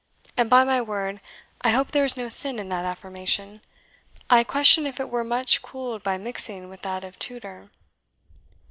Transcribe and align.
And 0.35 0.49
by 0.49 0.63
my 0.63 0.81
word 0.81 1.21
I 1.61 1.69
hope 1.69 1.91
there 1.91 2.03
is 2.03 2.17
no 2.17 2.27
sin 2.27 2.57
in 2.57 2.69
that 2.69 2.85
affirmation 2.85 3.61
I 4.31 4.43
question 4.43 4.87
if 4.87 4.99
it 4.99 5.11
were 5.11 5.23
much 5.23 5.61
cooled 5.61 6.01
by 6.01 6.17
mixing 6.17 6.69
with 6.69 6.81
that 6.81 7.03
of 7.03 7.19
Tudor." 7.19 7.69